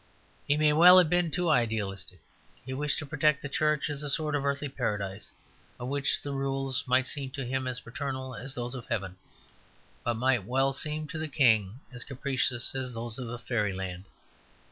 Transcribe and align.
He 0.47 0.57
may 0.57 0.73
well 0.73 0.97
have 0.97 1.11
been 1.11 1.29
too 1.29 1.51
idealistic; 1.51 2.21
he 2.65 2.73
wished 2.73 2.97
to 2.97 3.05
protect 3.05 3.43
the 3.43 3.47
Church 3.49 3.87
as 3.87 4.01
a 4.01 4.09
sort 4.09 4.33
of 4.35 4.43
earthly 4.43 4.67
paradise, 4.67 5.29
of 5.79 5.89
which 5.89 6.19
the 6.23 6.31
rules 6.33 6.83
might 6.87 7.05
seem 7.05 7.29
to 7.29 7.45
him 7.45 7.67
as 7.67 7.81
paternal 7.81 8.33
as 8.33 8.55
those 8.55 8.73
of 8.73 8.87
heaven, 8.87 9.17
but 10.03 10.15
might 10.15 10.43
well 10.43 10.73
seem 10.73 11.05
to 11.09 11.19
the 11.19 11.27
King 11.27 11.81
as 11.93 12.03
capricious 12.03 12.73
as 12.73 12.93
those 12.93 13.19
of 13.19 13.39
fairyland. 13.43 14.05